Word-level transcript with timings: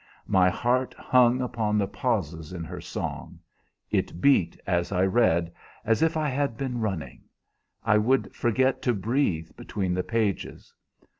My 0.25 0.49
heart 0.49 0.95
hung 0.95 1.41
upon 1.43 1.77
the 1.77 1.87
pauses 1.87 2.53
in 2.53 2.63
her 2.63 2.81
song; 2.81 3.37
it 3.91 4.19
beat, 4.19 4.59
as 4.65 4.91
I 4.91 5.05
read, 5.05 5.53
as 5.85 6.01
if 6.01 6.17
I 6.17 6.27
had 6.27 6.57
been 6.57 6.79
running. 6.81 7.25
I 7.83 7.99
would 7.99 8.35
forget 8.35 8.81
to 8.81 8.95
breathe 8.95 9.51
between 9.55 9.93
the 9.93 10.01
pages. 10.01 10.73